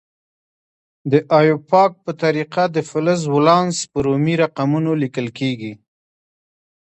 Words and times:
د 1.11 1.13
ایوپاک 1.39 1.91
په 2.05 2.11
طریقه 2.23 2.63
د 2.75 2.77
فلز 2.89 3.21
ولانس 3.35 3.77
په 3.91 3.97
رومي 4.05 4.35
رقمونو 4.43 4.91
لیکل 5.03 5.27
کیږي. 5.39 5.73